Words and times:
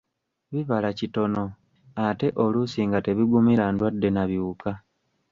Bibala 0.53 0.89
kitono 0.99 1.43
ate 2.07 2.27
oluusi 2.43 2.79
nga 2.87 2.99
tebigumira 3.05 3.65
ndwadde 3.73 4.09
na 4.11 4.23
biwuka. 4.29 4.71